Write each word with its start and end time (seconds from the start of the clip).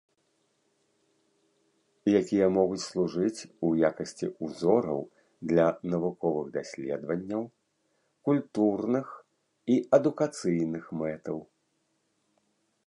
Якія 2.19 2.45
могуць 2.55 2.85
служыць 2.85 3.47
у 3.67 3.69
якасці 3.89 4.29
ўзораў 4.47 5.03
для 5.53 5.67
навуковых 5.95 6.47
даследванняў, 6.57 7.43
культурных 8.29 9.07
і 9.75 9.77
адукацыйных 9.99 10.85
мэтаў. 11.03 11.37